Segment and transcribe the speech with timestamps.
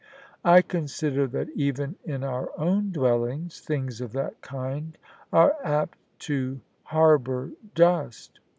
[0.43, 4.97] ""I consider that even in our own dwellings things of that kind
[5.31, 8.39] are apt to harbour dust."